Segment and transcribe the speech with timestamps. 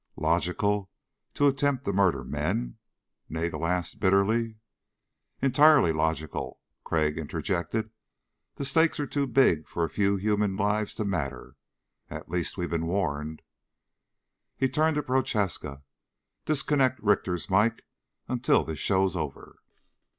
[0.17, 0.89] "Logical
[1.35, 2.79] to attempt to murder men?"
[3.29, 4.55] Nagel asked bitterly.
[5.43, 7.91] "Entirely logical," Crag interjected.
[8.55, 11.55] "The stakes are too big for a few human lives to matter.
[12.09, 13.43] At least we've been warned."
[14.57, 15.83] He turned to Prochaska.
[16.45, 17.83] "Disconnect Richter's mikes
[18.27, 19.59] until this show's over."